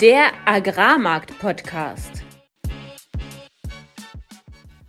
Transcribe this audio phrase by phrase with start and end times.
[0.00, 2.24] Der Agrarmarkt-Podcast.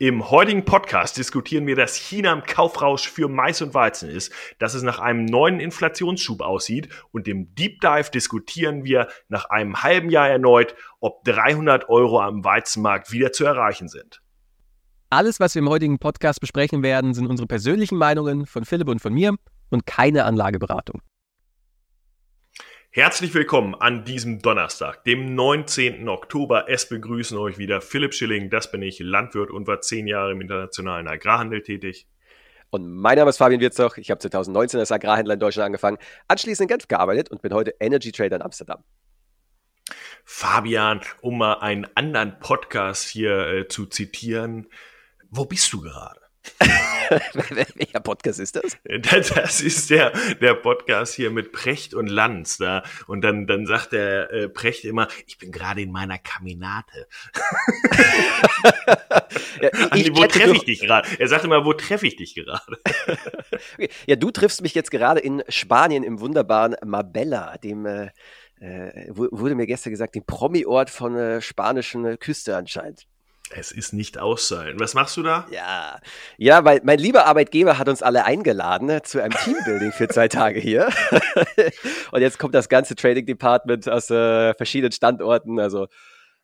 [0.01, 4.73] Im heutigen Podcast diskutieren wir, dass China im Kaufrausch für Mais und Weizen ist, dass
[4.73, 10.09] es nach einem neuen Inflationsschub aussieht und im Deep Dive diskutieren wir nach einem halben
[10.09, 14.23] Jahr erneut, ob 300 Euro am Weizenmarkt wieder zu erreichen sind.
[15.11, 19.01] Alles, was wir im heutigen Podcast besprechen werden, sind unsere persönlichen Meinungen von Philipp und
[19.01, 19.35] von mir
[19.71, 21.01] und keine Anlageberatung.
[22.93, 26.09] Herzlich willkommen an diesem Donnerstag, dem 19.
[26.09, 26.65] Oktober.
[26.67, 30.41] Es begrüßen euch wieder Philipp Schilling, das bin ich, Landwirt und war zehn Jahre im
[30.41, 32.05] internationalen Agrarhandel tätig.
[32.69, 33.97] Und mein Name ist Fabian Wirzoch.
[33.97, 37.73] Ich habe 2019 als Agrarhändler in Deutschland angefangen, anschließend in Genf gearbeitet und bin heute
[37.79, 38.83] Energy Trader in Amsterdam.
[40.25, 44.67] Fabian, um mal einen anderen Podcast hier äh, zu zitieren,
[45.29, 46.19] wo bist du gerade?
[47.75, 48.77] Welcher Podcast ist das?
[48.83, 52.57] Das ist der, der Podcast hier mit Precht und Lanz.
[52.57, 52.83] Da.
[53.07, 57.07] Und dann, dann sagt der äh, Precht immer, ich bin gerade in meiner Kaminate.
[59.61, 61.09] ja, Andi, wo treffe ich dich gerade?
[61.19, 62.77] Er sagt immer, wo treffe ich dich gerade?
[63.73, 63.89] okay.
[64.05, 68.11] Ja, du triffst mich jetzt gerade in Spanien im wunderbaren Marbella, dem äh,
[68.59, 73.07] äh wurde mir gestern gesagt, dem Promi-Ort von äh, spanischen Küste anscheinend.
[73.53, 74.79] Es ist nicht aussein.
[74.79, 75.45] Was machst du da?
[75.51, 75.99] Ja,
[76.37, 80.27] ja, weil mein lieber Arbeitgeber hat uns alle eingeladen ne, zu einem Teambuilding für zwei
[80.27, 80.89] Tage hier.
[82.11, 85.87] Und jetzt kommt das ganze Trading Department aus äh, verschiedenen Standorten, also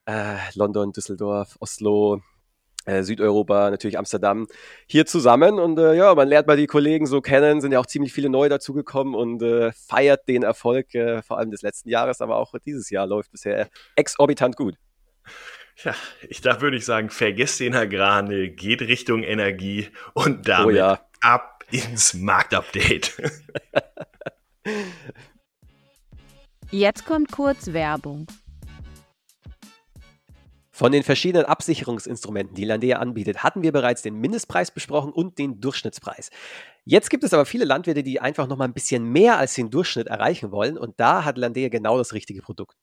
[0.06, 2.22] äh, London, Düsseldorf, Oslo,
[2.86, 4.48] äh, Südeuropa, natürlich Amsterdam,
[4.86, 5.60] hier zusammen.
[5.60, 8.30] Und äh, ja, man lernt mal die Kollegen so kennen, sind ja auch ziemlich viele
[8.30, 10.88] neu dazugekommen und äh, feiert den Erfolg,
[11.26, 14.76] vor allem des letzten Jahres, aber auch dieses Jahr läuft bisher exorbitant gut.
[15.83, 15.94] Ja,
[16.28, 21.00] ich da würde ich sagen, vergesst den Agrarhandel, geht Richtung Energie und damit oh ja.
[21.22, 23.16] ab ins Marktupdate.
[26.72, 28.25] Jetzt kommt kurz Werbung.
[30.71, 35.60] Von den verschiedenen Absicherungsinstrumenten, die Landea anbietet, hatten wir bereits den Mindestpreis besprochen und den
[35.60, 36.30] Durchschnittspreis.
[36.86, 39.70] Jetzt gibt es aber viele Landwirte, die einfach noch mal ein bisschen mehr als den
[39.70, 42.76] Durchschnitt erreichen wollen und da hat Landea genau das richtige Produkt.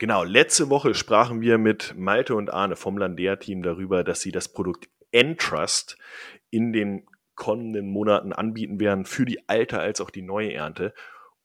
[0.00, 4.52] Genau, letzte Woche sprachen wir mit Malte und Arne vom Landea-Team darüber, dass sie das
[4.52, 5.98] Produkt Entrust
[6.50, 7.04] in den
[7.34, 10.94] kommenden Monaten anbieten werden für die alte als auch die neue Ernte.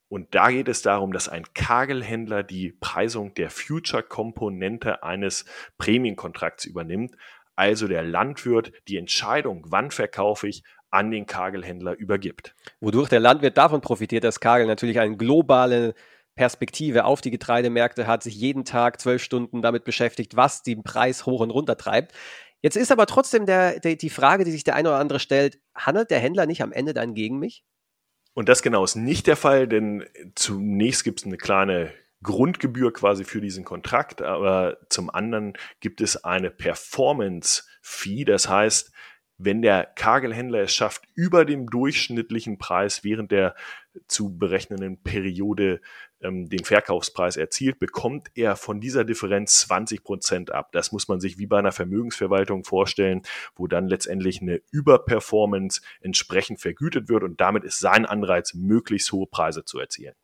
[0.08, 5.46] Und da geht es darum, dass ein Kagelhändler die Preisung der Future-Komponente eines
[5.78, 7.16] Prämienkontrakts übernimmt.
[7.56, 12.54] Also der Landwirt die Entscheidung, wann verkaufe ich, an den Kagelhändler übergibt.
[12.78, 15.94] Wodurch der Landwirt davon profitiert, dass Kagel natürlich eine globale
[16.34, 21.26] Perspektive auf die Getreidemärkte hat, sich jeden Tag zwölf Stunden damit beschäftigt, was den Preis
[21.26, 22.12] hoch und runter treibt.
[22.60, 25.58] Jetzt ist aber trotzdem der, der, die Frage, die sich der eine oder andere stellt,
[25.74, 27.64] handelt der Händler nicht am Ende dann gegen mich?
[28.32, 33.22] Und das genau ist nicht der Fall, denn zunächst gibt es eine kleine Grundgebühr quasi
[33.22, 38.24] für diesen Kontrakt, aber zum anderen gibt es eine Performance-Fee.
[38.24, 38.92] Das heißt,
[39.36, 43.54] wenn der Kagelhändler es schafft, über dem durchschnittlichen Preis während der
[44.08, 45.80] zu berechnenden Periode
[46.24, 50.72] ähm, den Verkaufspreis erzielt, bekommt er von dieser Differenz 20 Prozent ab.
[50.72, 53.22] Das muss man sich wie bei einer Vermögensverwaltung vorstellen,
[53.54, 59.26] wo dann letztendlich eine Überperformance entsprechend vergütet wird und damit ist sein Anreiz, möglichst hohe
[59.26, 60.14] Preise zu erzielen.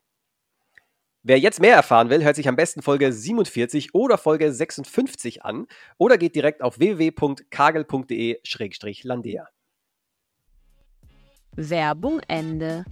[1.22, 5.66] Wer jetzt mehr erfahren will, hört sich am besten Folge 47 oder Folge 56 an
[5.98, 9.48] oder geht direkt auf www.kagel.de-landea.
[11.56, 12.86] Werbung Ende.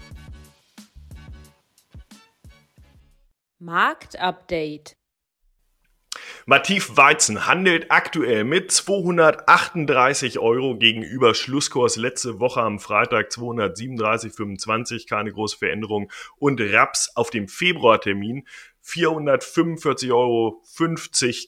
[3.61, 4.97] Marktupdate.
[6.47, 15.33] Mativ Weizen handelt aktuell mit 238 Euro gegenüber Schlusskurs letzte Woche am Freitag 237,25, keine
[15.33, 16.11] große Veränderung.
[16.37, 18.47] Und Raps auf dem Februartermin
[18.89, 20.63] 445,50 Euro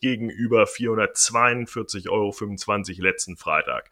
[0.00, 2.34] gegenüber 442,25 Euro
[3.02, 3.88] letzten Freitag.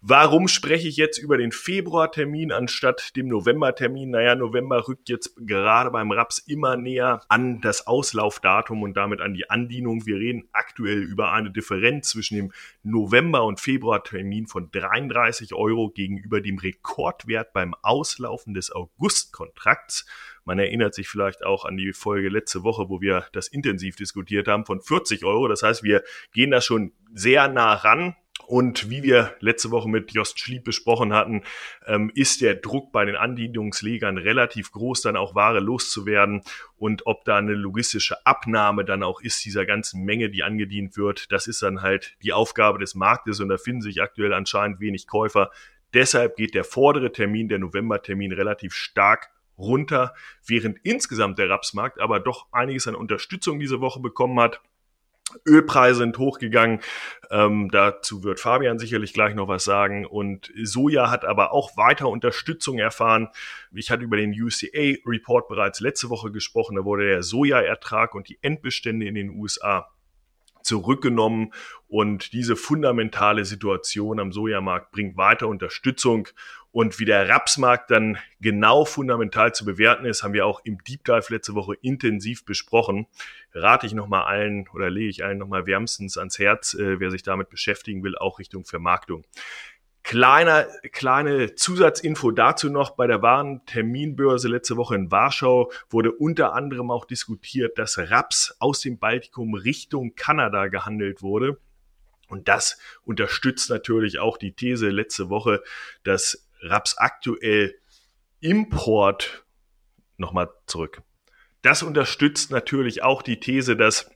[0.00, 4.10] Warum spreche ich jetzt über den Februartermin anstatt dem Novembertermin?
[4.10, 9.34] Naja, November rückt jetzt gerade beim Raps immer näher an das Auslaufdatum und damit an
[9.34, 10.06] die Andienung.
[10.06, 12.52] Wir reden aktuell über eine Differenz zwischen dem
[12.84, 20.06] November- und Februartermin von 33 Euro gegenüber dem Rekordwert beim Auslaufen des Augustkontrakts
[20.44, 24.48] man erinnert sich vielleicht auch an die Folge letzte Woche, wo wir das intensiv diskutiert
[24.48, 25.48] haben, von 40 Euro.
[25.48, 26.02] Das heißt, wir
[26.32, 28.16] gehen da schon sehr nah ran.
[28.46, 31.42] Und wie wir letzte Woche mit Jost Schlieb besprochen hatten,
[31.86, 36.42] ähm, ist der Druck bei den Andienungslegern relativ groß, dann auch Ware loszuwerden.
[36.76, 41.30] Und ob da eine logistische Abnahme dann auch ist, dieser ganzen Menge, die angedient wird,
[41.30, 43.38] das ist dann halt die Aufgabe des Marktes.
[43.40, 45.50] Und da finden sich aktuell anscheinend wenig Käufer.
[45.94, 49.30] Deshalb geht der vordere Termin, der Novembertermin, relativ stark
[49.62, 50.14] runter,
[50.46, 54.60] während insgesamt der Rapsmarkt aber doch einiges an Unterstützung diese Woche bekommen hat.
[55.46, 56.80] Ölpreise sind hochgegangen.
[57.30, 60.04] Ähm, dazu wird Fabian sicherlich gleich noch was sagen.
[60.04, 63.28] Und Soja hat aber auch weiter Unterstützung erfahren.
[63.72, 66.76] Ich hatte über den UCA-Report bereits letzte Woche gesprochen.
[66.76, 69.88] Da wurde der Sojaertrag und die Endbestände in den USA
[70.62, 71.52] zurückgenommen
[71.88, 76.28] und diese fundamentale Situation am Sojamarkt bringt weiter Unterstützung
[76.72, 81.04] und wie der Rapsmarkt dann genau fundamental zu bewerten ist, haben wir auch im Deep
[81.04, 83.06] Dive letzte Woche intensiv besprochen.
[83.52, 87.22] Rate ich nochmal allen oder lege ich allen nochmal wärmstens ans Herz, äh, wer sich
[87.22, 89.26] damit beschäftigen will, auch Richtung Vermarktung.
[90.02, 92.90] Kleiner, kleine Zusatzinfo dazu noch.
[92.90, 98.80] Bei der Warenterminbörse letzte Woche in Warschau wurde unter anderem auch diskutiert, dass Raps aus
[98.80, 101.58] dem Baltikum Richtung Kanada gehandelt wurde.
[102.28, 105.62] Und das unterstützt natürlich auch die These letzte Woche,
[106.02, 107.74] dass Raps aktuell
[108.40, 109.44] Import,
[110.16, 111.02] nochmal zurück.
[111.62, 114.10] Das unterstützt natürlich auch die These, dass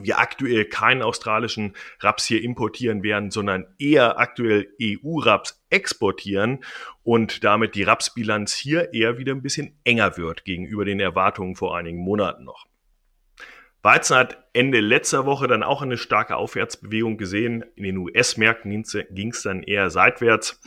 [0.00, 6.64] wir aktuell keinen australischen Raps hier importieren werden, sondern eher aktuell EU-Raps exportieren
[7.02, 11.76] und damit die Rapsbilanz hier eher wieder ein bisschen enger wird gegenüber den Erwartungen vor
[11.76, 12.66] einigen Monaten noch.
[13.82, 17.64] Weizen hat Ende letzter Woche dann auch eine starke Aufwärtsbewegung gesehen.
[17.76, 20.60] In den US-Märkten ging es dann eher seitwärts.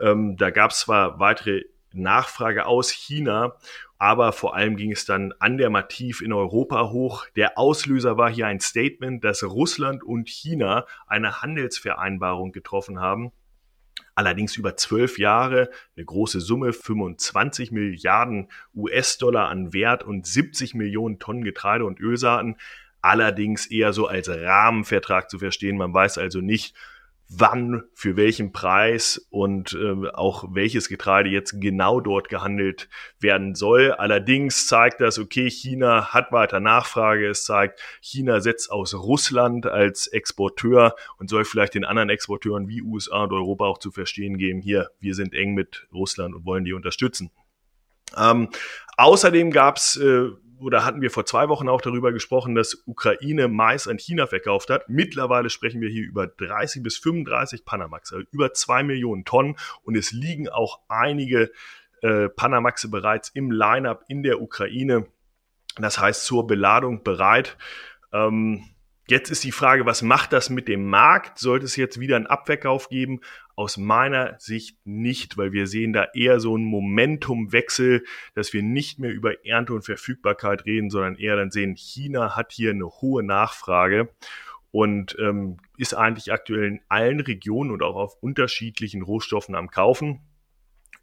[0.00, 3.56] Ähm, da gab es zwar weitere Nachfrage aus China,
[3.98, 7.26] aber vor allem ging es dann an der Mativ in Europa hoch.
[7.34, 13.32] Der Auslöser war hier ein Statement, dass Russland und China eine Handelsvereinbarung getroffen haben,
[14.14, 21.18] allerdings über zwölf Jahre, eine große Summe, 25 Milliarden US-Dollar an Wert und 70 Millionen
[21.18, 22.56] Tonnen Getreide und Ölsaaten,
[23.00, 25.76] allerdings eher so als Rahmenvertrag zu verstehen.
[25.76, 26.74] Man weiß also nicht,
[27.28, 32.88] wann, für welchen Preis und äh, auch welches Getreide jetzt genau dort gehandelt
[33.20, 33.92] werden soll.
[33.92, 37.28] Allerdings zeigt das, okay, China hat weiter Nachfrage.
[37.28, 42.82] Es zeigt, China setzt aus Russland als Exporteur und soll vielleicht den anderen Exporteuren wie
[42.82, 46.64] USA und Europa auch zu verstehen geben, hier, wir sind eng mit Russland und wollen
[46.64, 47.30] die unterstützen.
[48.16, 48.48] Ähm,
[48.96, 53.48] außerdem gab es äh, oder hatten wir vor zwei Wochen auch darüber gesprochen, dass Ukraine
[53.48, 54.88] Mais an China verkauft hat.
[54.88, 59.56] Mittlerweile sprechen wir hier über 30 bis 35 Panamax, also über zwei Millionen Tonnen.
[59.82, 61.50] Und es liegen auch einige
[62.02, 65.06] äh, Panamaxe bereits im Lineup in der Ukraine.
[65.76, 67.56] Das heißt zur Beladung bereit.
[68.12, 68.64] Ähm,
[69.10, 71.38] Jetzt ist die Frage, was macht das mit dem Markt?
[71.38, 73.22] Sollte es jetzt wieder einen Abverkauf geben?
[73.58, 78.04] Aus meiner Sicht nicht, weil wir sehen da eher so einen Momentumwechsel,
[78.36, 82.52] dass wir nicht mehr über Ernte und Verfügbarkeit reden, sondern eher dann sehen, China hat
[82.52, 84.10] hier eine hohe Nachfrage
[84.70, 90.20] und ähm, ist eigentlich aktuell in allen Regionen und auch auf unterschiedlichen Rohstoffen am Kaufen.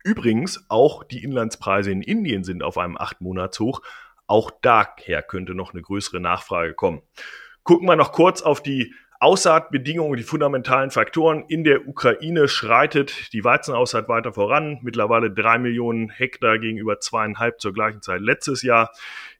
[0.05, 3.81] Übrigens, auch die Inlandspreise in Indien sind auf einem 8-Monats-Hoch.
[4.27, 7.01] Auch daher könnte noch eine größere Nachfrage kommen.
[7.63, 11.45] Gucken wir noch kurz auf die Aussaatbedingungen, die fundamentalen Faktoren.
[11.47, 14.79] In der Ukraine schreitet die Weizenaussaat weiter voran.
[14.81, 18.91] Mittlerweile drei Millionen Hektar gegenüber zweieinhalb zur gleichen Zeit letztes Jahr.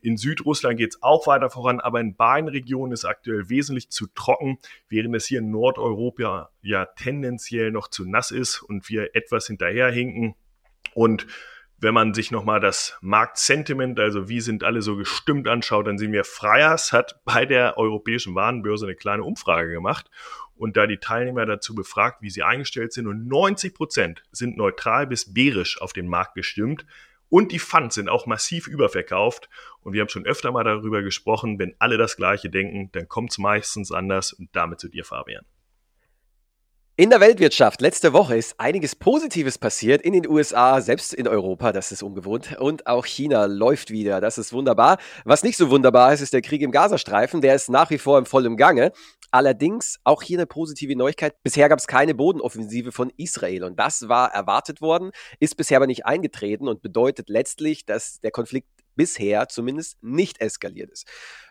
[0.02, 4.08] In Südrussland geht es auch weiter voran, aber in beiden Regionen ist aktuell wesentlich zu
[4.08, 9.48] trocken, während es hier in Nordeuropa ja tendenziell noch zu nass ist und wir etwas
[9.48, 10.36] hinterherhinken.
[10.94, 11.28] Und
[11.78, 16.14] wenn man sich nochmal das Marktsentiment, also wie sind alle so gestimmt anschaut, dann sehen
[16.14, 20.10] wir, Freiers hat bei der Europäischen Warenbörse eine kleine Umfrage gemacht
[20.56, 25.06] und da die Teilnehmer dazu befragt, wie sie eingestellt sind und 90 Prozent sind neutral
[25.06, 26.86] bis bärisch auf den Markt gestimmt.
[27.28, 29.50] Und die Funds sind auch massiv überverkauft.
[29.82, 33.32] Und wir haben schon öfter mal darüber gesprochen, wenn alle das Gleiche denken, dann kommt
[33.32, 34.32] es meistens anders.
[34.32, 35.44] Und damit zu dir, Fabian.
[36.98, 41.74] In der Weltwirtschaft letzte Woche ist einiges Positives passiert in den USA, selbst in Europa,
[41.74, 42.58] das ist ungewohnt.
[42.58, 44.98] Und auch China läuft wieder, das ist wunderbar.
[45.26, 48.18] Was nicht so wunderbar ist, ist der Krieg im Gazastreifen, der ist nach wie vor
[48.18, 48.94] im vollen Gange.
[49.30, 51.36] Allerdings auch hier eine positive Neuigkeit.
[51.44, 55.12] Bisher gab es keine Bodenoffensive von Israel und das war erwartet worden,
[55.42, 60.90] ist bisher aber nicht eingetreten und bedeutet letztlich, dass der Konflikt bisher zumindest nicht eskaliert
[60.92, 61.08] ist.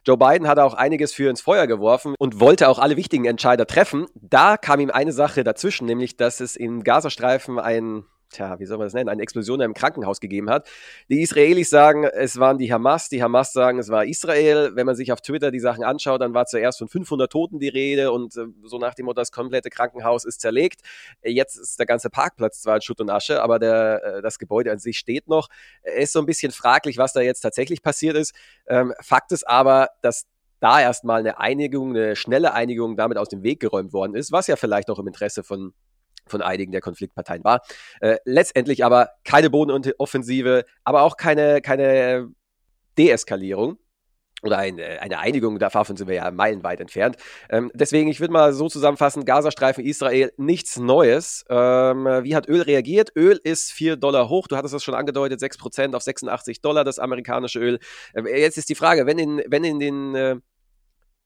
[0.07, 3.67] Joe Biden hat auch einiges für ins Feuer geworfen und wollte auch alle wichtigen Entscheider
[3.67, 4.07] treffen.
[4.15, 8.79] Da kam ihm eine Sache dazwischen, nämlich dass es im Gazastreifen ein tja, wie soll
[8.79, 10.69] man das nennen, eine Explosion einem Krankenhaus gegeben hat.
[11.09, 14.73] Die Israelis sagen, es waren die Hamas, die Hamas sagen, es war Israel.
[14.75, 17.69] Wenn man sich auf Twitter die Sachen anschaut, dann war zuerst von 500 Toten die
[17.69, 20.81] Rede und äh, so nach dem Motto, das komplette Krankenhaus ist zerlegt.
[21.23, 24.73] Jetzt ist der ganze Parkplatz zwar in Schutt und Asche, aber der, äh, das Gebäude
[24.73, 25.49] an sich steht noch.
[25.83, 28.35] Es ist so ein bisschen fraglich, was da jetzt tatsächlich passiert ist.
[28.67, 30.27] Ähm, Fakt ist aber, dass
[30.61, 34.47] da erstmal eine Einigung, eine schnelle Einigung damit aus dem Weg geräumt worden ist, was
[34.47, 35.75] ja vielleicht auch im Interesse von
[36.27, 37.63] von einigen der Konfliktparteien war.
[38.01, 42.29] Äh, letztendlich aber keine Bodenoffensive, aber auch keine, keine
[42.97, 43.79] Deeskalierung
[44.45, 47.17] oder eine, eine Einigung, davon sind wir ja meilenweit entfernt.
[47.49, 51.45] Ähm, deswegen, ich würde mal so zusammenfassen, Gazastreifen, Israel, nichts Neues.
[51.49, 53.13] Ähm, wie hat Öl reagiert?
[53.17, 56.99] Öl ist 4 Dollar hoch, du hattest das schon angedeutet, 6% auf 86 Dollar, das
[56.99, 57.79] amerikanische Öl.
[58.15, 60.15] Ähm, jetzt ist die Frage, wenn in, wenn in den...
[60.15, 60.37] Äh,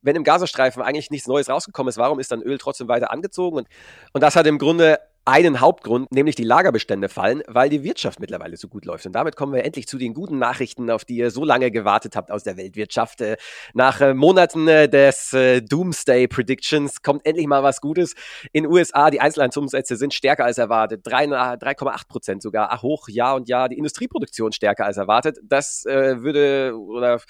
[0.03, 3.57] wenn im Gazastreifen eigentlich nichts Neues rausgekommen ist, warum ist dann Öl trotzdem weiter angezogen?
[3.57, 3.69] Und,
[4.13, 8.57] und das hat im Grunde einen Hauptgrund, nämlich die Lagerbestände fallen, weil die Wirtschaft mittlerweile
[8.57, 9.05] so gut läuft.
[9.05, 12.17] Und damit kommen wir endlich zu den guten Nachrichten, auf die ihr so lange gewartet
[12.17, 13.21] habt aus der Weltwirtschaft.
[13.21, 13.37] Äh,
[13.75, 15.37] nach äh, Monaten äh, des
[15.69, 18.15] Doomsday Predictions kommt endlich mal was Gutes.
[18.53, 21.07] In USA, die Einzelhandelsumsätze sind stärker als erwartet.
[21.07, 22.71] 3,8 Prozent sogar.
[22.71, 23.69] Ach, hoch, ja und ja.
[23.69, 25.39] Die Industrieproduktion stärker als erwartet.
[25.43, 27.21] Das äh, würde oder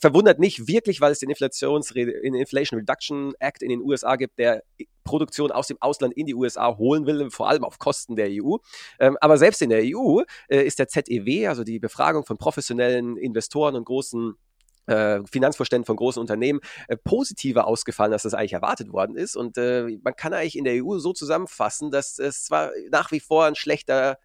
[0.00, 4.62] verwundert nicht wirklich, weil es den Inflations Inflation Reduction Act in den USA gibt, der
[5.06, 8.56] Produktion aus dem Ausland in die USA holen will, vor allem auf Kosten der EU.
[9.00, 13.16] Ähm, aber selbst in der EU äh, ist der ZEW, also die Befragung von professionellen
[13.16, 14.34] Investoren und großen
[14.86, 19.36] äh, Finanzvorständen von großen Unternehmen äh, positiver ausgefallen, als das eigentlich erwartet worden ist.
[19.36, 23.20] Und äh, man kann eigentlich in der EU so zusammenfassen, dass es zwar nach wie
[23.20, 24.18] vor ein schlechter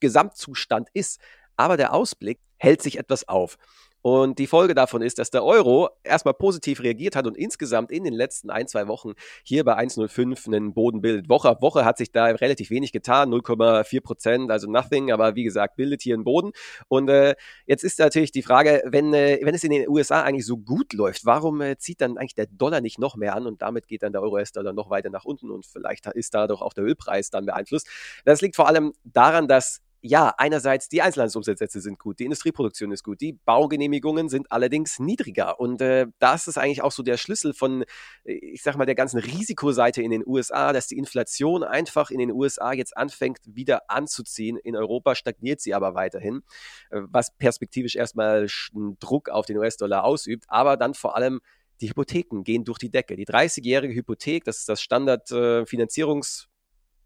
[0.00, 1.20] Gesamtzustand ist,
[1.56, 3.56] aber der Ausblick hält sich etwas auf.
[4.02, 8.04] Und die Folge davon ist, dass der Euro erstmal positiv reagiert hat und insgesamt in
[8.04, 9.12] den letzten ein, zwei Wochen
[9.44, 11.28] hier bei 1,05 einen Boden bildet.
[11.28, 15.44] Woche auf Woche hat sich da relativ wenig getan, 0,4 Prozent, also nothing, aber wie
[15.44, 16.52] gesagt, bildet hier einen Boden.
[16.88, 17.34] Und äh,
[17.66, 20.92] jetzt ist natürlich die Frage, wenn, äh, wenn es in den USA eigentlich so gut
[20.94, 24.02] läuft, warum äh, zieht dann eigentlich der Dollar nicht noch mehr an und damit geht
[24.02, 27.44] dann der Euro-US-Dollar noch weiter nach unten und vielleicht ist dadurch auch der Ölpreis dann
[27.44, 27.88] beeinflusst.
[28.24, 33.04] Das liegt vor allem daran, dass ja, einerseits die Einzelhandelsumsätze sind gut, die Industrieproduktion ist
[33.04, 35.60] gut, die Baugenehmigungen sind allerdings niedriger.
[35.60, 37.82] Und äh, das ist eigentlich auch so der Schlüssel von,
[38.24, 42.18] äh, ich sag mal, der ganzen Risikoseite in den USA, dass die Inflation einfach in
[42.18, 44.56] den USA jetzt anfängt, wieder anzuziehen.
[44.56, 46.42] In Europa stagniert sie aber weiterhin,
[46.90, 51.40] äh, was perspektivisch erstmal einen Druck auf den US-Dollar ausübt, aber dann vor allem
[51.82, 53.16] die Hypotheken gehen durch die Decke.
[53.16, 56.50] Die 30-jährige Hypothek, das ist das Standardfinanzierungs- äh,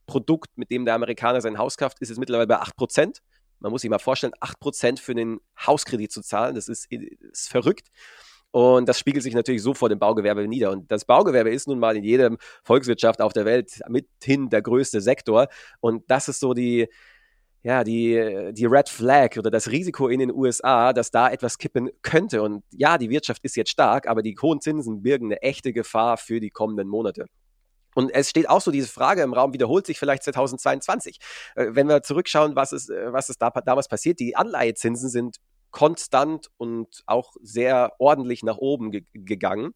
[0.07, 3.19] Produkt, mit dem der Amerikaner sein Haus kauft, ist es mittlerweile bei 8%.
[3.61, 7.89] Man muss sich mal vorstellen, 8% für einen Hauskredit zu zahlen, das ist, ist verrückt.
[8.51, 10.71] Und das spiegelt sich natürlich so vor dem Baugewerbe nieder.
[10.71, 15.01] Und das Baugewerbe ist nun mal in jedem Volkswirtschaft auf der Welt mithin der größte
[15.01, 15.49] Sektor.
[15.81, 16.87] Und das ist so die,
[17.65, 21.91] ja, die, die Red Flag oder das Risiko in den USA, dass da etwas kippen
[22.03, 22.43] könnte.
[22.43, 26.17] Und ja, die Wirtschaft ist jetzt stark, aber die hohen Zinsen birgen eine echte Gefahr
[26.17, 27.27] für die kommenden Monate.
[27.95, 31.19] Und es steht auch so diese Frage im Raum, wiederholt sich vielleicht 2022.
[31.55, 35.37] Äh, wenn wir zurückschauen, was ist, äh, was ist da damals passiert, die Anleihezinsen sind
[35.71, 39.75] konstant und auch sehr ordentlich nach oben ge gegangen.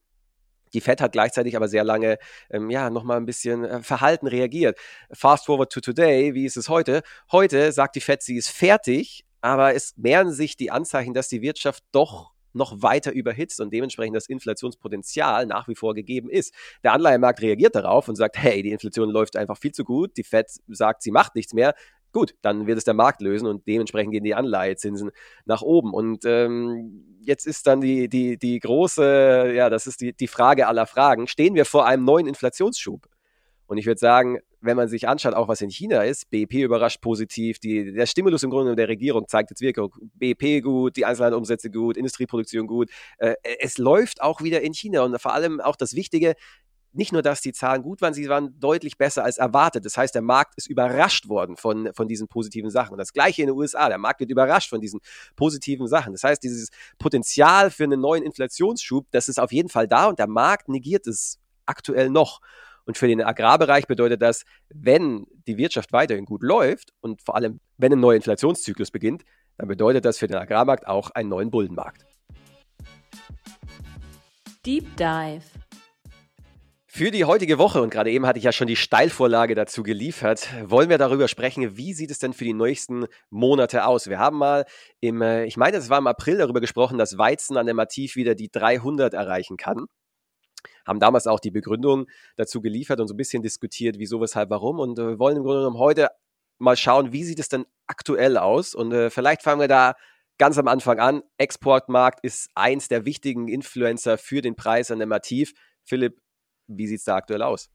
[0.75, 2.19] Die Fed hat gleichzeitig aber sehr lange,
[2.51, 4.79] ähm, ja, nochmal ein bisschen äh, verhalten reagiert.
[5.13, 7.03] Fast forward to today, wie ist es heute?
[7.33, 11.43] Heute sagt die Fed, sie ist fertig, aber es mehren sich die Anzeichen, dass die
[11.43, 16.55] Wirtschaft doch noch weiter überhitzt und dementsprechend das Inflationspotenzial nach wie vor gegeben ist.
[16.83, 20.25] Der Anleihemarkt reagiert darauf und sagt, hey, die Inflation läuft einfach viel zu gut, die
[20.25, 21.75] Fed sagt, sie macht nichts mehr.
[22.12, 25.11] Gut, dann wird es der Markt lösen und dementsprechend gehen die Anleihezinsen
[25.45, 25.93] nach oben.
[25.93, 30.67] Und ähm, jetzt ist dann die, die, die große, ja, das ist die, die Frage
[30.69, 31.27] aller Fragen.
[31.27, 33.07] Stehen wir vor einem neuen Inflationsschub?
[33.67, 37.00] Und ich würde sagen, wenn man sich anschaut, auch was in China ist, BIP überrascht
[37.00, 39.95] positiv, die, der Stimulus im Grunde der Regierung zeigt jetzt Wirkung.
[40.15, 42.91] BIP gut, die Einzelhandelsumsätze gut, Industrieproduktion gut.
[43.19, 46.35] Äh, es läuft auch wieder in China und vor allem auch das Wichtige,
[46.93, 49.85] nicht nur, dass die Zahlen gut waren, sie waren deutlich besser als erwartet.
[49.85, 52.93] Das heißt, der Markt ist überrascht worden von, von diesen positiven Sachen.
[52.93, 53.88] Und das gleiche in den USA.
[53.88, 55.00] Der Markt wird überrascht von diesen
[55.37, 56.12] positiven Sachen.
[56.12, 60.19] Das heißt, dieses Potenzial für einen neuen Inflationsschub, das ist auf jeden Fall da und
[60.19, 62.41] der Markt negiert es aktuell noch.
[62.88, 67.61] Und für den Agrarbereich bedeutet das, wenn die Wirtschaft weiterhin gut läuft und vor allem,
[67.76, 69.25] wenn ein neuer Inflationszyklus beginnt,
[69.59, 72.07] dann bedeutet das für den Agrarmarkt auch einen neuen Bullenmarkt.
[74.64, 75.42] Deep Dive.
[76.87, 80.49] Für die heutige Woche, und gerade eben hatte ich ja schon die Steilvorlage dazu geliefert,
[80.64, 84.09] wollen wir darüber sprechen, wie sieht es denn für die nächsten Monate aus?
[84.09, 84.64] Wir haben mal
[85.00, 88.16] im, äh, ich meine, es war im April darüber gesprochen, dass Weizen an der Mativ
[88.16, 89.88] wieder die 300 erreichen kann
[90.87, 94.79] haben damals auch die Begründung dazu geliefert und so ein bisschen diskutiert, wieso, weshalb, warum
[94.79, 96.09] und äh, wollen im Grunde genommen heute
[96.59, 99.95] mal schauen, wie sieht es denn aktuell aus und äh, vielleicht fangen wir da
[100.38, 101.23] ganz am Anfang an.
[101.37, 105.53] Exportmarkt ist eins der wichtigen Influencer für den Preis an der Mativ.
[105.85, 106.21] Philipp,
[106.69, 107.71] wie sieht es da aktuell aus?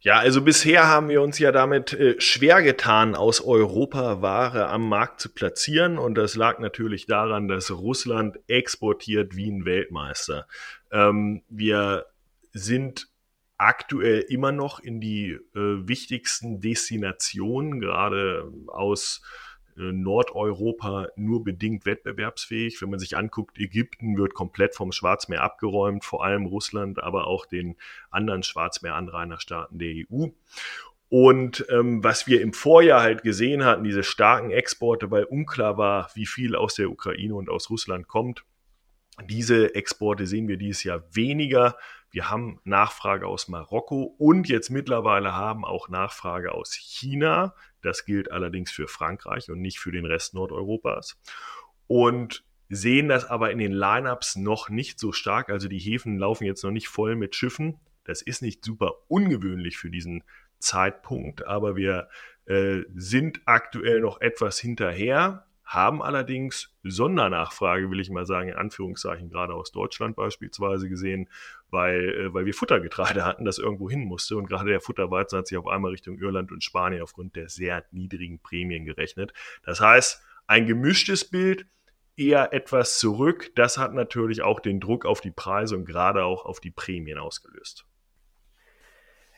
[0.00, 4.88] Ja, also bisher haben wir uns ja damit äh, schwer getan, aus Europa Ware am
[4.88, 5.98] Markt zu platzieren.
[5.98, 10.46] Und das lag natürlich daran, dass Russland exportiert wie ein Weltmeister.
[10.96, 12.06] Ähm, wir
[12.52, 13.08] sind
[13.58, 19.20] aktuell immer noch in die äh, wichtigsten Destinationen, gerade aus
[19.76, 22.80] äh, Nordeuropa nur bedingt wettbewerbsfähig.
[22.80, 27.44] Wenn man sich anguckt, Ägypten wird komplett vom Schwarzmeer abgeräumt, vor allem Russland, aber auch
[27.44, 27.76] den
[28.10, 30.28] anderen Schwarzmeeranrainerstaaten der EU.
[31.08, 36.10] Und ähm, was wir im Vorjahr halt gesehen hatten, diese starken Exporte, weil unklar war,
[36.14, 38.44] wie viel aus der Ukraine und aus Russland kommt.
[39.24, 41.76] Diese Exporte sehen wir dieses Jahr weniger.
[42.10, 47.54] Wir haben Nachfrage aus Marokko und jetzt mittlerweile haben auch Nachfrage aus China.
[47.82, 51.18] Das gilt allerdings für Frankreich und nicht für den Rest Nordeuropas.
[51.86, 55.50] Und sehen das aber in den Lineups noch nicht so stark.
[55.50, 57.80] Also die Häfen laufen jetzt noch nicht voll mit Schiffen.
[58.04, 60.22] Das ist nicht super ungewöhnlich für diesen
[60.58, 62.08] Zeitpunkt, aber wir
[62.46, 69.28] äh, sind aktuell noch etwas hinterher haben allerdings Sondernachfrage, will ich mal sagen, in Anführungszeichen,
[69.28, 71.28] gerade aus Deutschland beispielsweise gesehen,
[71.70, 74.36] weil, äh, weil wir Futtergetreide hatten, das irgendwo hin musste.
[74.36, 77.84] Und gerade der Futterweizen hat sich auf einmal Richtung Irland und Spanien aufgrund der sehr
[77.90, 79.32] niedrigen Prämien gerechnet.
[79.64, 81.66] Das heißt, ein gemischtes Bild,
[82.16, 83.50] eher etwas zurück.
[83.56, 87.18] Das hat natürlich auch den Druck auf die Preise und gerade auch auf die Prämien
[87.18, 87.84] ausgelöst.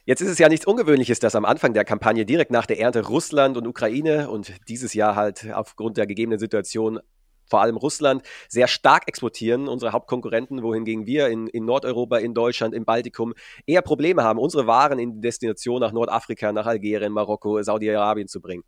[0.08, 3.06] Jetzt ist es ja nichts Ungewöhnliches, dass am Anfang der Kampagne direkt nach der Ernte
[3.06, 6.98] Russland und Ukraine und dieses Jahr halt aufgrund der gegebenen Situation
[7.44, 12.74] vor allem Russland, sehr stark exportieren, unsere Hauptkonkurrenten, wohingegen wir in, in Nordeuropa, in Deutschland,
[12.74, 13.34] im Baltikum
[13.66, 18.64] eher Probleme haben, unsere Waren in Destination nach Nordafrika, nach Algerien, Marokko, Saudi-Arabien zu bringen.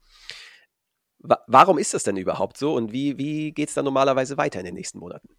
[1.21, 4.67] Warum ist das denn überhaupt so und wie, wie geht es dann normalerweise weiter in
[4.67, 5.31] den nächsten Monaten?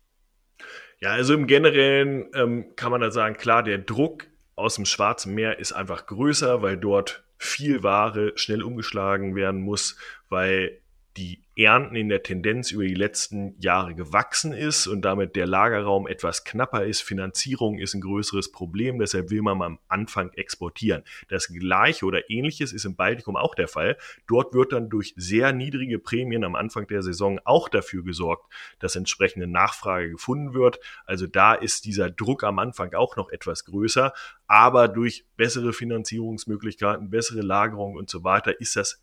[0.99, 4.30] Ja, also im Generellen ähm, kann man da sagen, klar, der Druck
[4.61, 9.97] aus dem Schwarzen Meer ist einfach größer, weil dort viel Ware schnell umgeschlagen werden muss,
[10.29, 10.79] weil
[11.17, 16.07] die Ernten in der Tendenz über die letzten Jahre gewachsen ist und damit der Lagerraum
[16.07, 17.01] etwas knapper ist.
[17.01, 21.03] Finanzierung ist ein größeres Problem, deshalb will man am Anfang exportieren.
[21.27, 23.97] Das gleiche oder ähnliches ist im Baltikum auch der Fall.
[24.27, 28.95] Dort wird dann durch sehr niedrige Prämien am Anfang der Saison auch dafür gesorgt, dass
[28.95, 30.79] entsprechende Nachfrage gefunden wird.
[31.05, 34.13] Also da ist dieser Druck am Anfang auch noch etwas größer,
[34.47, 39.01] aber durch bessere Finanzierungsmöglichkeiten, bessere Lagerung und so weiter ist das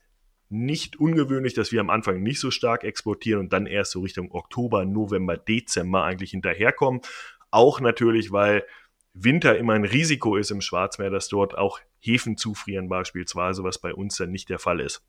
[0.51, 4.33] nicht ungewöhnlich, dass wir am Anfang nicht so stark exportieren und dann erst so Richtung
[4.33, 7.03] Oktober, November, Dezember eigentlich hinterherkommen.
[7.51, 8.65] Auch natürlich, weil
[9.15, 13.93] Winter immer ein Risiko ist im Schwarzmeer, dass dort auch Häfen zufrieren beispielsweise, was bei
[13.93, 15.03] uns dann nicht der Fall ist.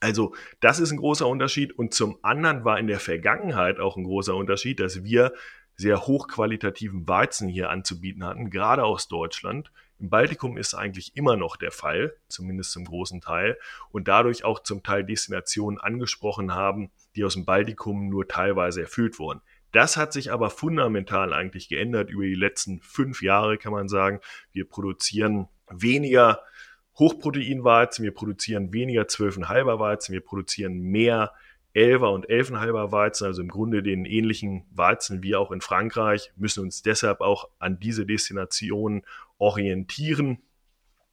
[0.00, 4.04] Also das ist ein großer Unterschied und zum anderen war in der Vergangenheit auch ein
[4.04, 5.32] großer Unterschied, dass wir
[5.76, 11.56] sehr hochqualitativen Weizen hier anzubieten hatten, gerade aus Deutschland, im Baltikum ist eigentlich immer noch
[11.56, 13.58] der Fall, zumindest zum großen Teil,
[13.90, 19.18] und dadurch auch zum Teil Destinationen angesprochen haben, die aus dem Baltikum nur teilweise erfüllt
[19.18, 19.40] wurden.
[19.72, 24.20] Das hat sich aber fundamental eigentlich geändert über die letzten fünf Jahre, kann man sagen.
[24.52, 26.42] Wir produzieren weniger
[26.98, 31.32] Hochproteinweizen, wir produzieren weniger 12,5er Weizen, wir produzieren mehr
[31.76, 36.64] 11er und 11,5er Weizen, also im Grunde den ähnlichen Weizen wie auch in Frankreich, müssen
[36.64, 39.02] uns deshalb auch an diese Destinationen
[39.38, 40.38] orientieren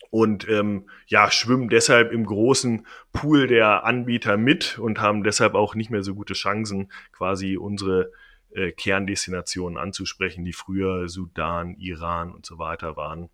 [0.10, 5.76] und ähm, ja, schwimmen deshalb im großen Pool der Anbieter mit und haben deshalb auch
[5.76, 8.12] nicht mehr so gute Chancen, quasi unsere
[8.52, 13.32] äh, Kerndestinationen anzusprechen, die früher Sudan, Iran und so weiter waren,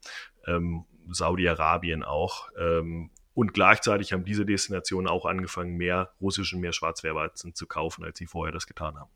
[0.47, 2.49] ähm, Saudi-Arabien auch.
[2.57, 8.17] Ähm, und gleichzeitig haben diese Destinationen auch angefangen, mehr russischen, mehr Schwarzwehrweizen zu kaufen, als
[8.17, 9.11] sie vorher das getan haben.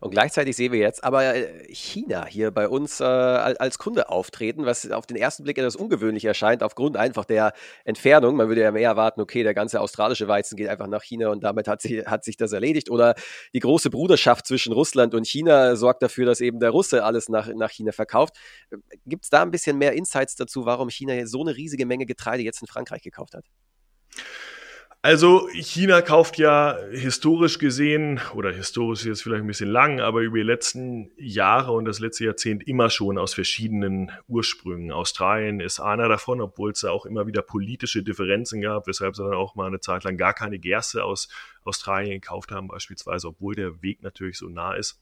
[0.00, 4.66] Und gleichzeitig sehen wir jetzt aber äh, China hier bei uns äh, als Kunde auftreten,
[4.66, 7.52] was auf den ersten Blick etwas ungewöhnlich erscheint, aufgrund einfach der
[7.84, 8.36] Entfernung.
[8.36, 11.44] Man würde ja mehr erwarten, okay, der ganze australische Weizen geht einfach nach China und
[11.44, 12.90] damit hat, sie, hat sich das erledigt.
[12.90, 13.14] Oder
[13.52, 17.48] die große Bruderschaft zwischen Russland und China sorgt dafür, dass eben der Russe alles nach,
[17.54, 18.36] nach China verkauft.
[19.06, 22.42] Gibt es da ein bisschen mehr Insights dazu, warum China so eine riesige Menge Getreide
[22.42, 23.44] jetzt in Frankreich gekauft hat?
[25.00, 30.22] Also China kauft ja historisch gesehen, oder historisch ist jetzt vielleicht ein bisschen lang, aber
[30.22, 34.90] über die letzten Jahre und das letzte Jahrzehnt immer schon aus verschiedenen Ursprüngen.
[34.90, 39.22] Australien ist einer davon, obwohl es da auch immer wieder politische Differenzen gab, weshalb sie
[39.22, 41.28] dann auch mal eine Zeit lang gar keine Gerste aus
[41.62, 45.00] Australien gekauft haben, beispielsweise, obwohl der Weg natürlich so nah ist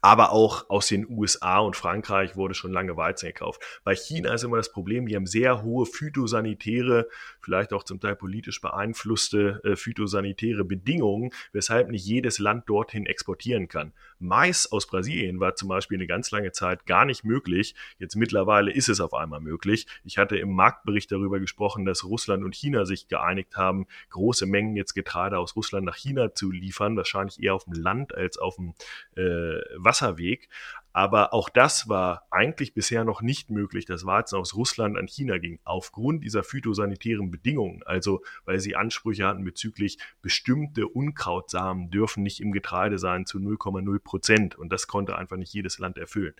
[0.00, 3.62] aber auch aus den USA und Frankreich wurde schon lange Weizen gekauft.
[3.84, 7.08] Bei China ist immer das Problem, die haben sehr hohe phytosanitäre,
[7.40, 13.68] vielleicht auch zum Teil politisch beeinflusste äh, phytosanitäre Bedingungen, weshalb nicht jedes Land dorthin exportieren
[13.68, 13.92] kann.
[14.22, 17.74] Mais aus Brasilien war zum Beispiel eine ganz lange Zeit gar nicht möglich.
[17.98, 19.86] Jetzt mittlerweile ist es auf einmal möglich.
[20.04, 24.76] Ich hatte im Marktbericht darüber gesprochen, dass Russland und China sich geeinigt haben, große Mengen
[24.76, 28.56] jetzt Getreide aus Russland nach China zu liefern, wahrscheinlich eher auf dem Land als auf
[28.56, 28.74] dem
[29.16, 30.48] äh, Wasserweg.
[30.92, 35.38] Aber auch das war eigentlich bisher noch nicht möglich, dass Weizen aus Russland an China
[35.38, 37.82] ging, aufgrund dieser phytosanitären Bedingungen.
[37.84, 43.98] Also weil sie Ansprüche hatten bezüglich bestimmte Unkrautsamen dürfen nicht im Getreide sein zu 0,0
[44.00, 44.58] Prozent.
[44.58, 46.34] Und das konnte einfach nicht jedes Land erfüllen.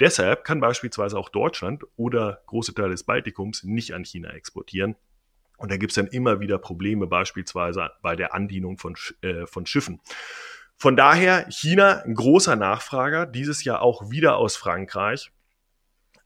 [0.00, 4.96] Deshalb kann beispielsweise auch Deutschland oder große Teile des Baltikums nicht an China exportieren.
[5.58, 9.64] Und da gibt es dann immer wieder Probleme, beispielsweise bei der Andienung von, äh, von
[9.64, 10.00] Schiffen.
[10.82, 15.30] Von daher China ein großer Nachfrager, dieses Jahr auch wieder aus Frankreich.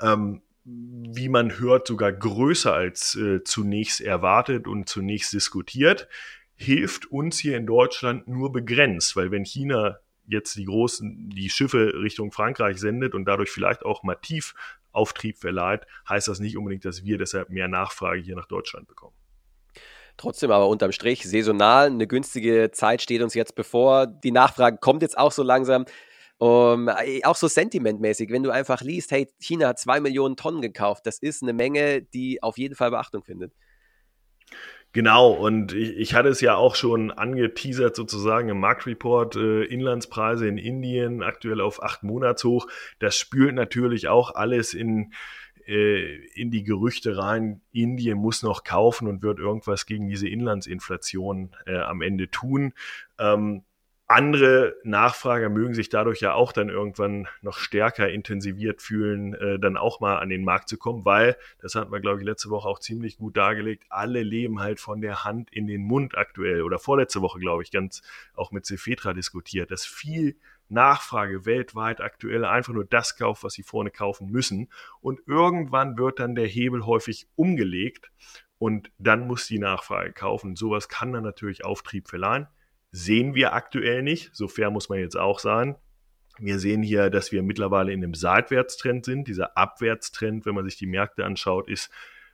[0.01, 6.09] Ähm, wie man hört, sogar größer als äh, zunächst erwartet und zunächst diskutiert,
[6.55, 11.93] hilft uns hier in Deutschland nur begrenzt, weil wenn China jetzt die großen, die Schiffe
[11.93, 14.55] Richtung Frankreich sendet und dadurch vielleicht auch massiv
[14.91, 19.17] Auftrieb verleiht, heißt das nicht unbedingt, dass wir deshalb mehr Nachfrage hier nach Deutschland bekommen.
[20.17, 24.07] Trotzdem aber unterm Strich saisonal, eine günstige Zeit steht uns jetzt bevor.
[24.07, 25.85] Die Nachfrage kommt jetzt auch so langsam.
[26.39, 26.91] Um,
[27.25, 31.19] auch so sentimentmäßig, wenn du einfach liest, hey, China hat zwei Millionen Tonnen gekauft, das
[31.19, 33.55] ist eine Menge, die auf jeden Fall Beachtung findet.
[34.93, 40.49] Genau, und ich, ich hatte es ja auch schon angeteasert sozusagen im Marktreport, äh, Inlandspreise
[40.49, 42.67] in Indien aktuell auf acht Monats hoch.
[42.99, 45.13] Das spült natürlich auch alles in,
[45.67, 51.55] äh, in die Gerüchte rein, Indien muss noch kaufen und wird irgendwas gegen diese Inlandsinflation
[51.67, 52.73] äh, am Ende tun.
[53.19, 53.63] Ähm,
[54.09, 59.77] andere Nachfrager mögen sich dadurch ja auch dann irgendwann noch stärker intensiviert fühlen, äh, dann
[59.77, 62.69] auch mal an den Markt zu kommen, weil, das hatten wir, glaube ich, letzte Woche
[62.69, 66.79] auch ziemlich gut dargelegt, alle leben halt von der Hand in den Mund aktuell oder
[66.79, 68.03] vorletzte Woche, glaube ich, ganz
[68.35, 70.37] auch mit Cefetra diskutiert, dass viel
[70.69, 74.71] Nachfrage weltweit aktuell einfach nur das kauft, was sie vorne kaufen müssen.
[75.01, 78.11] Und irgendwann wird dann der Hebel häufig umgelegt
[78.59, 80.57] und dann muss die Nachfrage kaufen.
[80.57, 82.49] Sowas kann dann natürlich Auftrieb verleihen
[82.97, 84.31] sehen wir aktuell nicht.
[84.35, 85.77] So fair muss man jetzt auch sein.
[86.39, 89.29] Wir sehen hier, dass wir mittlerweile in einem Seitwärtstrend sind.
[89.29, 91.91] Dieser Abwärtstrend, wenn man sich die Märkte anschaut, ist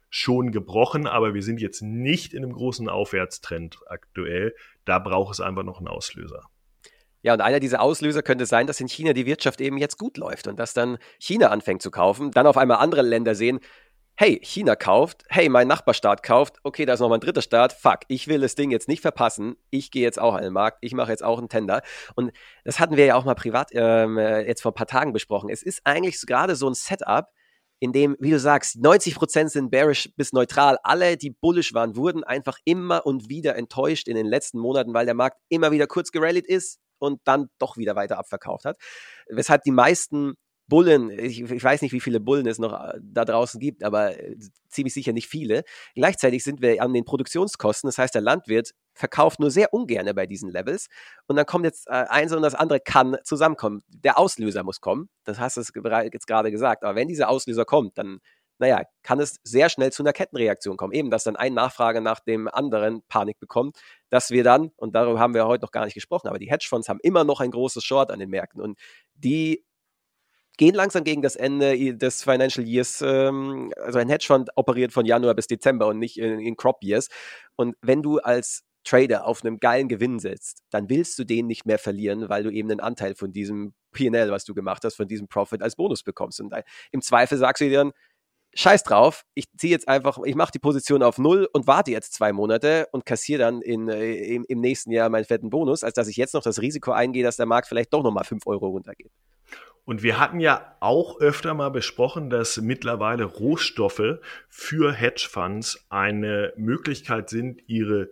[0.09, 4.55] schon gebrochen, aber wir sind jetzt nicht in einem großen Aufwärtstrend aktuell.
[4.85, 6.45] Da braucht es einfach noch einen Auslöser.
[7.23, 10.17] Ja, und einer dieser Auslöser könnte sein, dass in China die Wirtschaft eben jetzt gut
[10.17, 13.61] läuft und dass dann China anfängt zu kaufen, dann auf einmal andere Länder sehen,
[14.15, 18.01] hey, China kauft, hey, mein Nachbarstaat kauft, okay, da ist noch mein dritter Staat, fuck,
[18.09, 20.93] ich will das Ding jetzt nicht verpassen, ich gehe jetzt auch an den Markt, ich
[20.95, 21.83] mache jetzt auch einen Tender.
[22.15, 22.33] Und
[22.65, 25.49] das hatten wir ja auch mal privat ähm, äh, jetzt vor ein paar Tagen besprochen.
[25.49, 27.27] Es ist eigentlich gerade so ein Setup,
[27.81, 30.79] in dem, wie du sagst, 90 Prozent sind bearish bis neutral.
[30.85, 35.05] Alle, die bullish waren, wurden einfach immer und wieder enttäuscht in den letzten Monaten, weil
[35.05, 38.77] der Markt immer wieder kurz gerallied ist und dann doch wieder weiter abverkauft hat.
[39.29, 40.35] Weshalb die meisten
[40.69, 44.19] Bullen, ich, ich, weiß nicht, wie viele Bullen es noch äh, da draußen gibt, aber
[44.19, 44.37] äh,
[44.69, 45.65] ziemlich sicher nicht viele.
[45.95, 50.27] Gleichzeitig sind wir an den Produktionskosten, das heißt, der Landwirt verkauft nur sehr ungern bei
[50.27, 50.87] diesen Levels.
[51.27, 53.83] Und dann kommt jetzt äh, eins und das andere kann zusammenkommen.
[53.88, 56.85] Der Auslöser muss kommen, das hast du jetzt gerade gesagt.
[56.85, 58.21] Aber wenn dieser Auslöser kommt, dann,
[58.59, 60.93] naja, kann es sehr schnell zu einer Kettenreaktion kommen.
[60.93, 65.19] Eben, dass dann ein Nachfrage nach dem anderen Panik bekommt, dass wir dann, und darüber
[65.19, 67.85] haben wir heute noch gar nicht gesprochen, aber die Hedgefonds haben immer noch ein großes
[67.85, 68.79] Short an den Märkten und
[69.15, 69.65] die
[70.59, 73.03] gehen langsam gegen das Ende des Financial Years.
[73.03, 77.09] Ähm, also ein Hedgefonds operiert von Januar bis Dezember und nicht in, in Crop Years.
[77.57, 81.67] Und wenn du als Trader auf einem geilen Gewinn sitzt, dann willst du den nicht
[81.67, 85.07] mehr verlieren, weil du eben einen Anteil von diesem PL, was du gemacht hast, von
[85.07, 86.41] diesem Profit als Bonus bekommst.
[86.41, 86.53] Und
[86.91, 87.93] im Zweifel sagst du dir dann,
[88.55, 92.15] scheiß drauf, ich ziehe jetzt einfach, ich mache die Position auf Null und warte jetzt
[92.15, 95.95] zwei Monate und kassiere dann in, äh, im, im, nächsten Jahr meinen fetten Bonus, als
[95.95, 98.69] dass ich jetzt noch das Risiko eingehe, dass der Markt vielleicht doch nochmal 5 Euro
[98.69, 99.11] runtergeht.
[99.85, 107.31] Und wir hatten ja auch öfter mal besprochen, dass mittlerweile Rohstoffe für Hedgefonds eine Möglichkeit
[107.31, 108.09] sind, ihre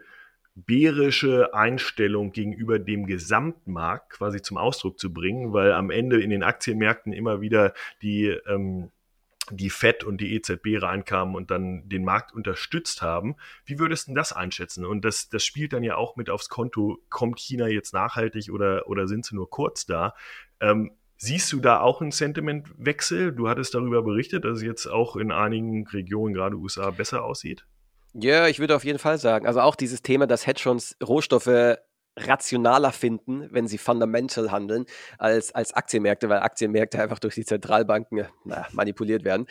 [0.54, 6.42] bärische Einstellung gegenüber dem Gesamtmarkt quasi zum Ausdruck zu bringen, weil am Ende in den
[6.42, 7.72] Aktienmärkten immer wieder
[8.02, 8.90] die, ähm,
[9.50, 13.36] die FED und die EZB reinkamen und dann den Markt unterstützt haben.
[13.64, 14.84] Wie würdest du das einschätzen?
[14.84, 18.88] Und das, das spielt dann ja auch mit aufs Konto, kommt China jetzt nachhaltig oder,
[18.88, 20.14] oder sind sie nur kurz da?
[20.60, 23.32] Ähm, Siehst du da auch einen Sentimentwechsel?
[23.32, 27.66] Du hattest darüber berichtet, dass es jetzt auch in einigen Regionen, gerade USA, besser aussieht.
[28.14, 29.46] Ja, ich würde auf jeden Fall sagen.
[29.46, 31.76] Also auch dieses Thema, dass Hedgefonds Rohstoffe
[32.16, 34.86] rationaler finden, wenn sie fundamental handeln,
[35.18, 39.46] als, als Aktienmärkte, weil Aktienmärkte einfach durch die Zentralbanken na, manipuliert werden.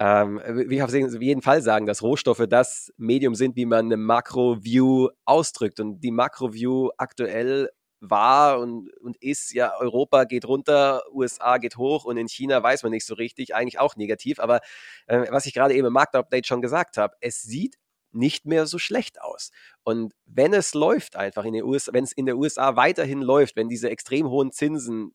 [0.00, 0.40] Ähm,
[0.70, 5.80] ich auf jeden Fall sagen, dass Rohstoffe das Medium sind, wie man eine Makro-View ausdrückt.
[5.80, 12.04] Und die Makro-View aktuell war und, und ist, ja, Europa geht runter, USA geht hoch
[12.04, 14.40] und in China weiß man nicht so richtig, eigentlich auch negativ.
[14.40, 14.60] Aber
[15.06, 17.76] äh, was ich gerade eben im Marktupdate schon gesagt habe, es sieht
[18.14, 19.50] nicht mehr so schlecht aus.
[19.82, 23.56] Und wenn es läuft einfach in den USA, wenn es in den USA weiterhin läuft,
[23.56, 25.12] wenn diese extrem hohen Zinsen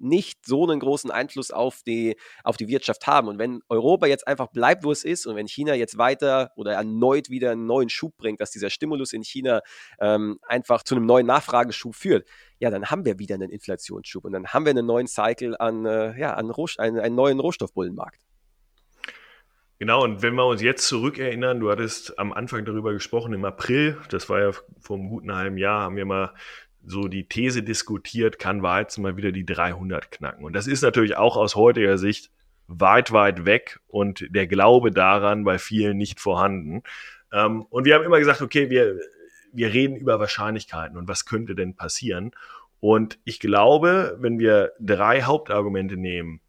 [0.00, 3.28] nicht so einen großen Einfluss auf die, auf die Wirtschaft haben.
[3.28, 6.72] Und wenn Europa jetzt einfach bleibt, wo es ist und wenn China jetzt weiter oder
[6.72, 9.60] erneut wieder einen neuen Schub bringt, dass dieser Stimulus in China
[10.00, 14.32] ähm, einfach zu einem neuen Nachfrageschub führt, ja, dann haben wir wieder einen Inflationsschub und
[14.32, 18.20] dann haben wir einen neuen Cycle an, äh, ja, an Roh einen, einen neuen Rohstoffbullenmarkt.
[19.78, 23.98] Genau, und wenn wir uns jetzt zurückerinnern, du hattest am Anfang darüber gesprochen, im April,
[24.08, 26.32] das war ja vor einem guten halben Jahr, haben wir mal
[26.86, 30.44] so die These diskutiert, kann Weizen mal wieder die 300 knacken.
[30.44, 32.30] Und das ist natürlich auch aus heutiger Sicht
[32.66, 36.82] weit, weit weg und der Glaube daran bei vielen nicht vorhanden.
[37.32, 38.98] Ähm, und wir haben immer gesagt, okay, wir,
[39.52, 42.32] wir reden über Wahrscheinlichkeiten und was könnte denn passieren.
[42.80, 46.40] Und ich glaube, wenn wir drei Hauptargumente nehmen,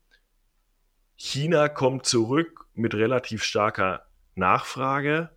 [1.15, 5.29] China kommt zurück mit relativ starker Nachfrage.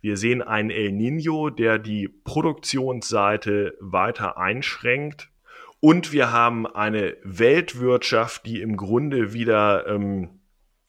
[0.00, 5.30] Wir sehen einen El Nino, der die Produktionsseite weiter einschränkt.
[5.80, 10.40] Und wir haben eine Weltwirtschaft, die im Grunde wieder ähm,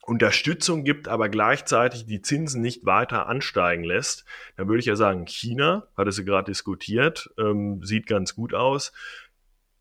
[0.07, 4.23] Unterstützung gibt, aber gleichzeitig die Zinsen nicht weiter ansteigen lässt.
[4.55, 8.93] Dann würde ich ja sagen, China, hatte sie gerade diskutiert, ähm, sieht ganz gut aus.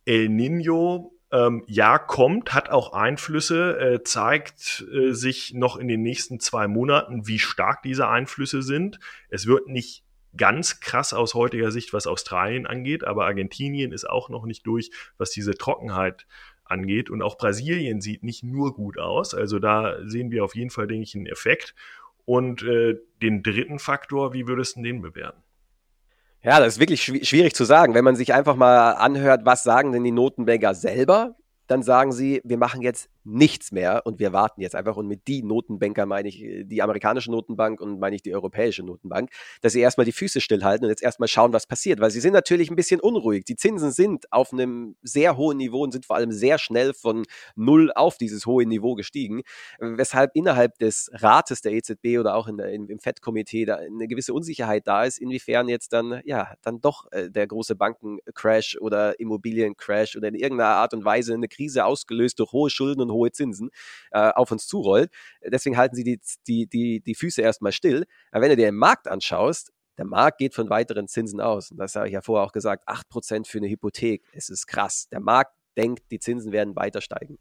[0.04, 6.02] El Nino ähm, ja, kommt, hat auch Einflüsse, äh, zeigt äh, sich noch in den
[6.02, 9.00] nächsten zwei Monaten, wie stark diese Einflüsse sind.
[9.28, 10.04] Es wird nicht
[10.36, 14.90] ganz krass aus heutiger Sicht, was Australien angeht, aber Argentinien ist auch noch nicht durch,
[15.18, 16.26] was diese Trockenheit
[16.64, 17.10] angeht.
[17.10, 19.34] Und auch Brasilien sieht nicht nur gut aus.
[19.34, 21.74] Also da sehen wir auf jeden Fall, denke ich, einen Effekt.
[22.24, 25.42] Und äh, den dritten Faktor, wie würdest du den bewerten?
[26.46, 27.94] Ja, das ist wirklich schwierig zu sagen.
[27.94, 31.34] Wenn man sich einfach mal anhört, was sagen denn die Notenbanker selber,
[31.66, 34.96] dann sagen sie, wir machen jetzt nichts mehr und wir warten jetzt einfach.
[34.96, 38.82] Und mit die Notenbanker meine ich äh, die amerikanische Notenbank und meine ich die europäische
[38.82, 42.00] Notenbank, dass sie erstmal die Füße stillhalten und jetzt erstmal schauen, was passiert.
[42.00, 43.44] Weil sie sind natürlich ein bisschen unruhig.
[43.44, 47.24] Die Zinsen sind auf einem sehr hohen Niveau und sind vor allem sehr schnell von
[47.56, 49.42] null auf dieses hohe Niveau gestiegen,
[49.80, 54.32] weshalb innerhalb des Rates der EZB oder auch in der, im FED-Komitee da eine gewisse
[54.32, 60.16] Unsicherheit da ist, inwiefern jetzt dann, ja, dann doch äh, der große Bankencrash oder Immobiliencrash
[60.16, 63.70] oder in irgendeiner Art und Weise eine Krise ausgelöst durch hohe Schulden und hohe Zinsen
[64.10, 65.10] äh, auf uns zurollt.
[65.44, 68.04] Deswegen halten sie die, die, die, die Füße erstmal still.
[68.30, 71.70] Aber wenn du dir den Markt anschaust, der Markt geht von weiteren Zinsen aus.
[71.70, 74.22] Und das habe ich ja vorher auch gesagt, 8% für eine Hypothek.
[74.32, 75.08] Es ist krass.
[75.10, 77.38] Der Markt denkt, die Zinsen werden weiter steigen.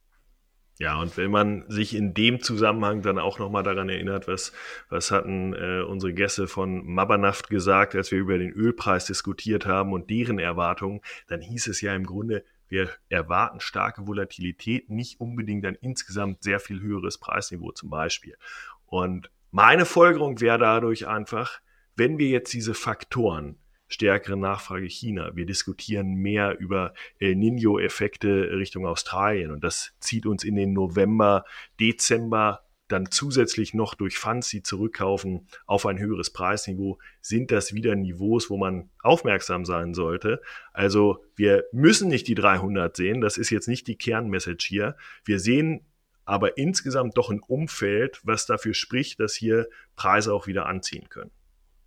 [0.78, 4.52] Ja, und wenn man sich in dem Zusammenhang dann auch nochmal daran erinnert, was,
[4.90, 9.94] was hatten äh, unsere Gäste von Mabanaft gesagt, als wir über den Ölpreis diskutiert haben
[9.94, 15.66] und deren Erwartungen, dann hieß es ja im Grunde, wir erwarten starke Volatilität, nicht unbedingt
[15.66, 18.38] ein insgesamt sehr viel höheres Preisniveau zum Beispiel.
[18.86, 21.62] Und meine Folgerung wäre dadurch einfach,
[21.96, 28.86] wenn wir jetzt diese Faktoren, stärkere Nachfrage China, wir diskutieren mehr über El Nino-Effekte Richtung
[28.86, 31.46] Australien und das zieht uns in den November,
[31.80, 38.50] Dezember dann zusätzlich noch durch Funds, zurückkaufen, auf ein höheres Preisniveau, sind das wieder Niveaus,
[38.50, 40.42] wo man aufmerksam sein sollte.
[40.74, 44.96] Also wir müssen nicht die 300 sehen, das ist jetzt nicht die Kernmessage hier.
[45.24, 45.86] Wir sehen
[46.26, 51.32] aber insgesamt doch ein Umfeld, was dafür spricht, dass hier Preise auch wieder anziehen können.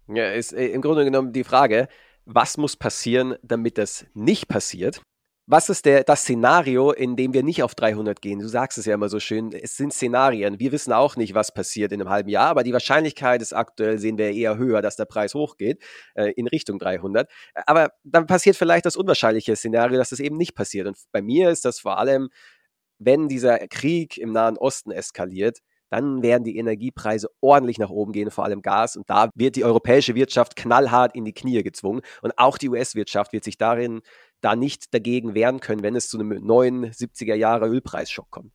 [0.09, 1.89] Ja, ist äh, im Grunde genommen die Frage,
[2.25, 5.03] was muss passieren, damit das nicht passiert?
[5.51, 8.39] Was ist der, das Szenario, in dem wir nicht auf 300 gehen?
[8.39, 10.61] Du sagst es ja immer so schön, es sind Szenarien.
[10.61, 13.99] Wir wissen auch nicht, was passiert in einem halben Jahr, aber die Wahrscheinlichkeit ist aktuell,
[13.99, 15.83] sehen wir eher höher, dass der Preis hochgeht
[16.15, 17.31] äh, in Richtung 300.
[17.65, 20.87] Aber dann passiert vielleicht das unwahrscheinliche Szenario, dass das eben nicht passiert.
[20.87, 22.29] Und bei mir ist das vor allem,
[22.99, 28.31] wenn dieser Krieg im Nahen Osten eskaliert, dann werden die Energiepreise ordentlich nach oben gehen,
[28.31, 28.97] vor allem Gas.
[28.97, 32.03] Und da wird die europäische Wirtschaft knallhart in die Knie gezwungen.
[32.23, 34.03] Und auch die US-Wirtschaft wird sich darin
[34.41, 38.53] da nicht dagegen wehren können, wenn es zu einem neuen 70er Jahre Ölpreisschock kommt.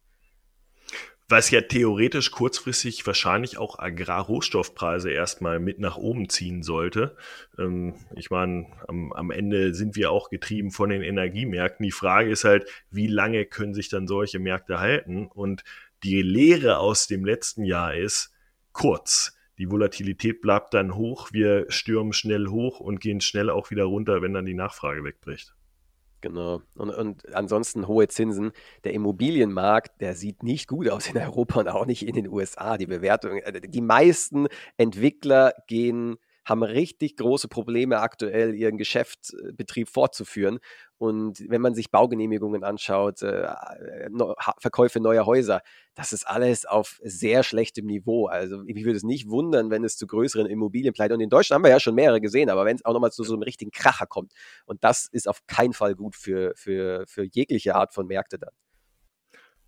[1.30, 7.16] Was ja theoretisch kurzfristig wahrscheinlich auch Agrarrohstoffpreise erstmal mit nach oben ziehen sollte.
[7.58, 11.86] Ähm, ich meine, am, am Ende sind wir auch getrieben von den Energiemärkten.
[11.86, 15.28] Die Frage ist halt, wie lange können sich dann solche Märkte halten?
[15.28, 15.64] Und
[16.04, 18.32] die Lehre aus dem letzten Jahr ist
[18.72, 19.36] kurz.
[19.58, 24.22] Die Volatilität bleibt dann hoch, wir stürmen schnell hoch und gehen schnell auch wieder runter,
[24.22, 25.56] wenn dann die Nachfrage wegbricht.
[26.22, 26.62] Genau.
[26.76, 28.54] Und, und ansonsten hohe Zinsen.
[28.86, 32.78] Der Immobilienmarkt, der sieht nicht gut aus in Europa und auch nicht in den USA.
[32.78, 40.60] Die Bewertung, äh, die meisten Entwickler gehen haben richtig große Probleme aktuell, ihren Geschäftsbetrieb fortzuführen.
[41.04, 43.50] Und wenn man sich Baugenehmigungen anschaut, äh,
[44.60, 45.62] Verkäufe neuer Häuser,
[45.96, 48.28] das ist alles auf sehr schlechtem Niveau.
[48.28, 51.66] Also ich würde es nicht wundern, wenn es zu größeren Immobilienpleiten, und in Deutschland haben
[51.66, 54.06] wir ja schon mehrere gesehen, aber wenn es auch nochmal zu so einem richtigen Kracher
[54.06, 54.32] kommt.
[54.66, 58.54] Und das ist auf keinen Fall gut für, für, für jegliche Art von Märkte dann.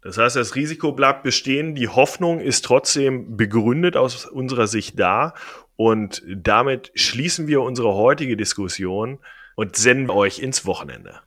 [0.01, 1.75] Das heißt, das Risiko bleibt bestehen.
[1.75, 5.33] Die Hoffnung ist trotzdem begründet aus unserer Sicht da.
[5.75, 9.19] Und damit schließen wir unsere heutige Diskussion
[9.57, 11.24] und senden euch ins Wochenende.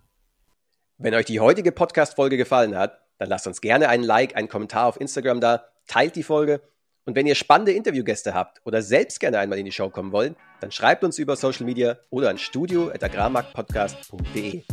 [1.01, 4.87] Wenn euch die heutige Podcast-Folge gefallen hat, dann lasst uns gerne einen Like, einen Kommentar
[4.87, 6.61] auf Instagram da, teilt die Folge.
[7.05, 10.35] Und wenn ihr spannende Interviewgäste habt oder selbst gerne einmal in die Show kommen wollt,
[10.61, 14.65] dann schreibt uns über Social Media oder an studio.agrarmarktpodcast.de.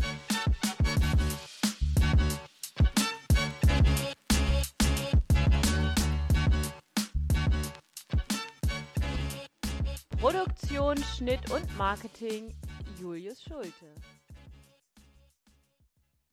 [10.19, 12.51] Produktion, Schnitt und Marketing
[12.99, 13.93] Julius Schulte.